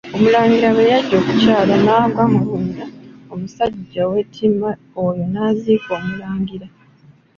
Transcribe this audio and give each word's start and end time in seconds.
Omulangira 0.15 0.67
bwe 0.73 0.83
yajja 0.91 1.15
okukyala 1.21 1.75
n'agwa 1.85 2.23
mu 2.31 2.41
bunnya, 2.47 2.85
omusajja 3.33 3.99
ow'ettima 4.07 4.69
oyo 5.05 5.23
n'aziika 5.31 5.89
Omulangira. 5.99 6.67